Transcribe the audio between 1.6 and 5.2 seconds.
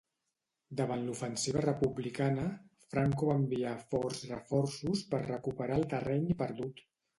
republicana, Franco va enviar forts reforços